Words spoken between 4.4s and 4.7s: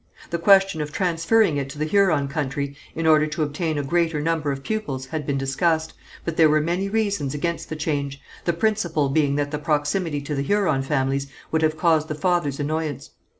of